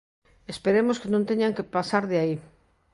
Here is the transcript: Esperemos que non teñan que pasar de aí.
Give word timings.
Esperemos 0.53 0.99
que 1.01 1.11
non 1.13 1.27
teñan 1.29 1.55
que 1.57 1.69
pasar 1.75 2.03
de 2.11 2.17
aí. 2.23 2.35